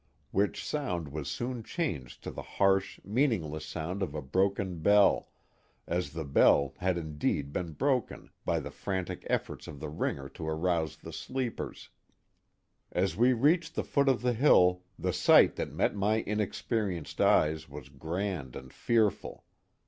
which 0.31 0.65
sound 0.65 1.09
was 1.09 1.29
soon 1.29 1.61
changed 1.61 2.23
to 2.23 2.31
the 2.31 2.41
harsh, 2.41 2.99
mean 3.05 3.31
ingless 3.33 3.61
sound 3.63 4.01
of 4.01 4.15
a 4.15 4.21
broken 4.23 4.79
bell, 4.79 5.29
as 5.85 6.13
the 6.13 6.25
bell 6.25 6.73
had 6.79 6.97
indeed 6.97 7.53
been 7.53 7.71
broken 7.73 8.31
by 8.43 8.59
the 8.59 8.71
frantic 8.71 9.23
efforts 9.29 9.67
of 9.67 9.79
the 9.79 9.89
ringer 9.89 10.27
to 10.27 10.47
arouse 10.47 10.97
the 10.97 11.13
sleep 11.13 11.59
ers. 11.59 11.89
As 12.91 13.15
we 13.15 13.31
reached 13.33 13.75
the 13.75 13.83
foot 13.83 14.09
of 14.09 14.23
the 14.23 14.33
hill 14.33 14.81
the 14.97 15.13
sight 15.13 15.55
that 15.57 15.71
met 15.71 15.93
my 15.95 16.21
inexperienced 16.25 17.21
eyes 17.21 17.69
was 17.69 17.89
grand 17.89 18.55
and 18.55 18.73
fearful. 18.73 19.45